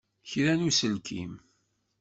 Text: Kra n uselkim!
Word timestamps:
Kra 0.29 0.53
n 0.55 0.65
uselkim! 0.67 1.33